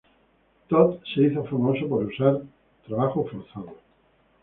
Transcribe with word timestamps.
Todt 0.69 0.99
se 1.13 1.21
hizo 1.21 1.43
famosa 1.45 1.85
por 1.87 2.03
usar 2.05 2.41
trabajo 2.87 3.23
forzado. 3.27 3.75